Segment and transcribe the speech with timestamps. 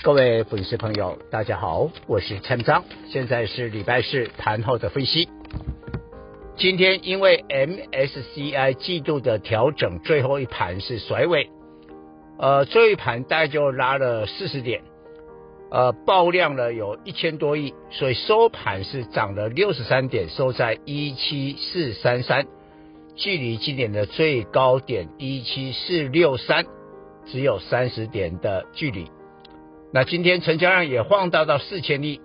[0.00, 5.28] 各位粉丝朋友，大家好，我是陈章，现在是礼拜四盘后的分析。
[6.56, 11.50] 今天因为 MSCI 季度的调整，最后一盘是甩尾，
[12.38, 14.82] 呃，最后一盘大概就拉了四十点，
[15.72, 22.46] 呃，爆量了有一千多亿，所以收盘是涨了六十三点，收在一七四三三，
[23.16, 26.66] 距离今年的最高点一七四六三
[27.26, 29.10] 只有三十点的距离。
[29.90, 32.20] 那今天成交量也放大到四千亿，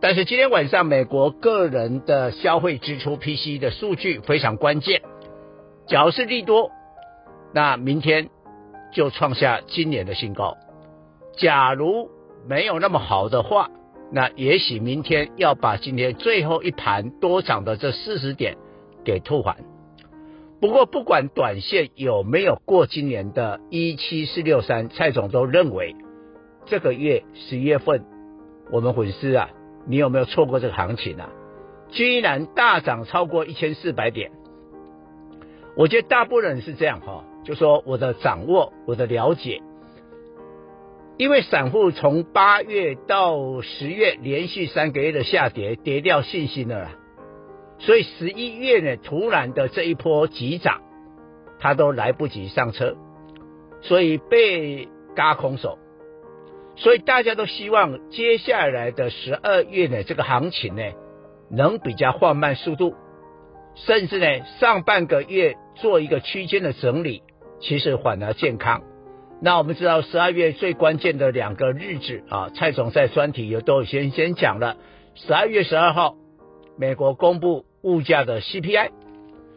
[0.00, 5.02] 但是今天晚上美国个人的消费支出 PCE 的数据非常关键，
[5.86, 6.72] 假如是利多，
[7.54, 8.28] 那明天
[8.92, 10.56] 就创下今年的新高；
[11.38, 12.10] 假如
[12.48, 13.70] 没有那么好的话，
[14.10, 18.56] 那也许明天要把今天最后一盘多涨的这四十点
[19.04, 19.58] 给吐还。
[20.60, 25.94] 不过不管短线有没有过今年的一七四六三，蔡总都认为。
[26.66, 28.04] 这个月十一月份，
[28.70, 29.50] 我们粉丝啊，
[29.86, 31.30] 你有没有错过这个行情啊？
[31.88, 34.32] 居然大涨超过一千四百点，
[35.76, 39.62] 我觉得大部分人是这样哈，就说我的掌握，我的了解，
[41.16, 46.90] 因为散户从八月到十月连续三个月的下跌，跌掉信心了啦，
[47.78, 50.82] 所以十一月呢，突然的这一波急涨，
[51.60, 52.96] 他都来不及上车，
[53.80, 55.78] 所以被嘎空手。
[56.76, 60.82] 所以大家都希望接下来的十二月呢，这个行情呢，
[61.50, 62.94] 能比较放慢速度，
[63.74, 67.22] 甚至呢，上半个月做一个区间的整理，
[67.60, 68.82] 其实反而健康。
[69.40, 74.76] 那我们知道十二月最关键的两个日子啊，蔡总在专题也都先先讲了。
[75.14, 76.14] 十二月十二号，
[76.78, 78.90] 美国公布物价的 CPI；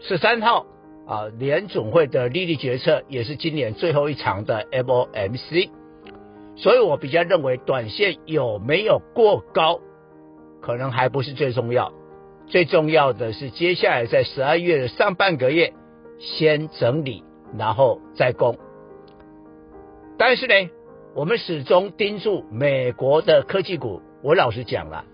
[0.00, 0.66] 十三号
[1.06, 5.70] 啊，联总会的利率决策也是今年最后一场的 FOMC。
[6.60, 9.80] 所以我比较认为，短线有没有过高，
[10.60, 11.90] 可能还不是最重要，
[12.46, 15.72] 最重要的是接下来在十二月的上半个月
[16.18, 17.24] 先整理，
[17.56, 18.58] 然后再攻。
[20.18, 20.70] 但是呢，
[21.14, 24.02] 我们始终盯住美国的科技股。
[24.22, 25.06] 我老实讲了，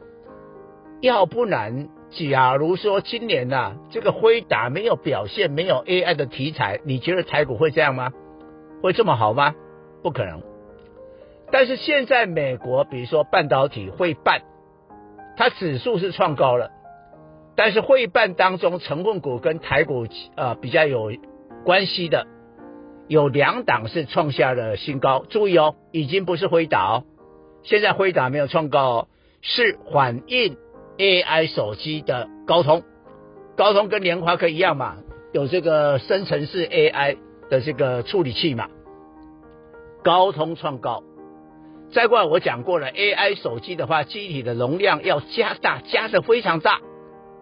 [1.00, 8.10] 要不然，假如说今年呐、啊，这个辉达没有表现，没有 AI 的题材，你觉得台股会这样吗？
[8.82, 9.54] 会这么好吗？
[10.02, 10.55] 不可能。
[11.50, 14.42] 但是现在美国，比如说半导体会半，
[15.36, 16.70] 它指数是创高了，
[17.54, 20.06] 但是会半当中成分股跟台股
[20.36, 21.12] 呃比较有
[21.64, 22.26] 关系的，
[23.06, 25.24] 有两档是创下了新高。
[25.28, 27.04] 注意哦，已经不是辉达哦，
[27.62, 29.08] 现在辉达没有创高哦，
[29.40, 30.56] 是反映
[30.98, 32.82] AI 手机的高通，
[33.56, 34.96] 高通跟联发科一样嘛，
[35.32, 37.18] 有这个生成式 AI
[37.48, 38.68] 的这个处理器嘛，
[40.02, 41.04] 高通创高。
[41.92, 46.80] 再过来，我讲过了，AI 手机的话，机体的容量要加大，加的非常大。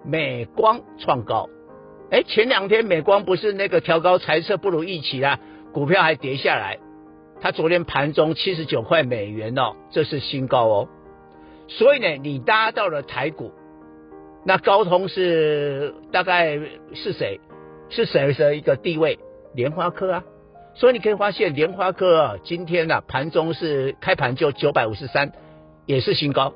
[0.05, 1.49] 美光创高，
[2.11, 5.41] 哎，前两天美光不是那个调高财测不如预期啦，
[5.73, 6.79] 股票还跌下来。
[7.41, 10.89] 它昨天盘中七十九块美元哦，这是新高哦。
[11.69, 13.53] 所以呢，你搭到了台股，
[14.45, 16.59] 那高通是大概
[16.93, 17.41] 是谁？
[17.89, 19.19] 是谁的一个地位？
[19.55, 20.25] 联发科啊。
[20.75, 25.33] 所以你可以发现，莲花科啊，今天呢、啊、盘中是开盘就九百五十三，
[25.87, 26.53] 也是新高，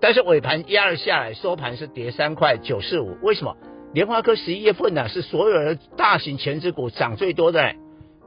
[0.00, 3.16] 但是尾盘压了下来，收盘是跌三块九四五。
[3.22, 3.56] 为什么？
[3.92, 7.76] 莲花科十一月份呢、是所有的大型权值股涨最多的嘞，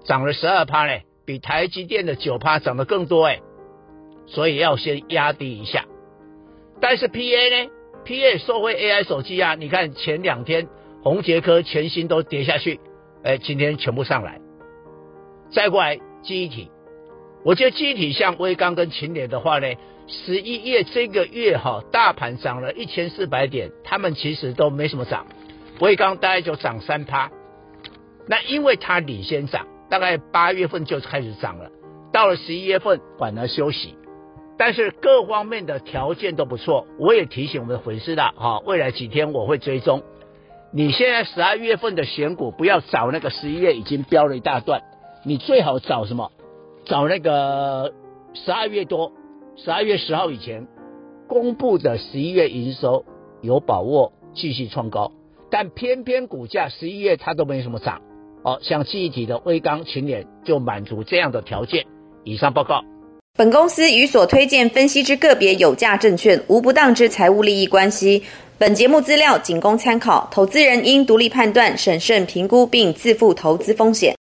[0.06, 3.42] 涨了十二趴嘞，比台积电的九趴涨得更多哎，
[4.28, 5.84] 所以要先压低一下。
[6.80, 7.72] 但是 PA 呢
[8.06, 10.70] ？PA 收回 AI 手机啊，你看前两天
[11.04, 12.80] 宏捷科全新都跌下去，
[13.24, 14.40] 哎，今天全部上来。
[15.52, 16.70] 再过来记忆体，
[17.44, 19.68] 我觉得记忆体像威刚跟秦联的话呢，
[20.08, 25.26] 十一月这个月哈，大盘涨了一千四百点，他们其实都没什么涨，
[25.80, 27.32] 威刚大概就涨三趴，
[28.28, 31.72] 那因为它领先涨，大概八月份就开始涨了，
[32.12, 33.96] 到了十一月份反而休息，
[34.58, 40.04] 但是各方面的条件都不错，我也提醒我们的粉丝了哈，未来几天我会追踪，
[40.74, 44.82] 你现在十二月份的选股不要找那个十一月已经飙了一大段。
[45.28, 46.32] 你最好找什么？
[46.86, 47.92] 找那个
[48.34, 49.12] 十二月多，
[49.58, 50.68] 十二月十号以前
[51.28, 53.04] 公布的十一月营收
[53.42, 55.12] 有把握继续创高，
[55.52, 58.02] 但偏偏股价十一月它都没什么涨。
[58.42, 61.86] 哦，像记忆体的威刚、群联就满足这样的条件。
[62.24, 62.86] 以上报告。
[63.36, 68.24] 本公司与所推荐分析之个别有价证券无不当之财务利益关系。
[68.58, 74.16] 本节目资料仅供参考，投资人应独立判断、审慎评估并自负投资风险。